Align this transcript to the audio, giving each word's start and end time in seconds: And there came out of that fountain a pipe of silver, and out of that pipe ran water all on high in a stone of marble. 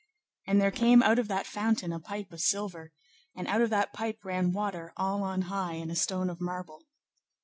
And 0.47 0.59
there 0.59 0.71
came 0.71 1.03
out 1.03 1.19
of 1.19 1.27
that 1.27 1.45
fountain 1.45 1.93
a 1.93 1.99
pipe 1.99 2.31
of 2.33 2.41
silver, 2.41 2.91
and 3.35 3.47
out 3.47 3.61
of 3.61 3.69
that 3.69 3.93
pipe 3.93 4.17
ran 4.25 4.51
water 4.51 4.93
all 4.97 5.21
on 5.21 5.43
high 5.43 5.73
in 5.73 5.91
a 5.91 5.95
stone 5.95 6.27
of 6.27 6.41
marble. 6.41 6.87